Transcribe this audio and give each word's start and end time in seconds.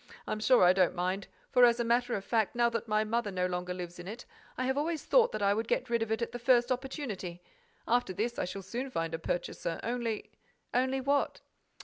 —I'm 0.25 0.39
sure 0.39 0.63
I 0.63 0.73
don't 0.73 0.95
mind, 0.95 1.27
for, 1.51 1.63
as 1.63 1.79
a 1.79 1.83
matter 1.83 2.15
of 2.15 2.25
fact, 2.25 2.55
now 2.55 2.69
that 2.71 2.87
my 2.87 3.03
mother 3.03 3.29
no 3.29 3.45
longer 3.45 3.71
lives 3.71 3.99
in 3.99 4.07
it, 4.07 4.25
I 4.57 4.65
have 4.65 4.75
always 4.75 5.05
thought 5.05 5.31
that 5.31 5.43
I 5.43 5.53
would 5.53 5.67
get 5.67 5.91
rid 5.91 6.01
of 6.01 6.11
it 6.11 6.23
at 6.23 6.31
the 6.31 6.39
first 6.39 6.71
opportunity. 6.71 7.43
After 7.87 8.11
this, 8.11 8.39
I 8.39 8.45
shall 8.45 8.63
soon 8.63 8.89
find 8.89 9.13
a 9.13 9.19
purchaser. 9.19 9.79
Only—" 9.83 10.31
"Only 10.73 11.01
what?" 11.01 11.41